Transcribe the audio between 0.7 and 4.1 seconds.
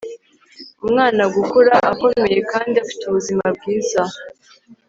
umwana gukura akomeye kandi afite ubuzima bwiza